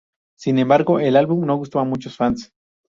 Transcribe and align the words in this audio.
Sin 0.35 0.57
embargo, 0.57 0.99
el 0.99 1.15
álbum 1.15 1.45
no 1.45 1.57
gustó 1.57 1.79
a 1.79 1.83
muchos 1.83 2.17
fans. 2.17 2.49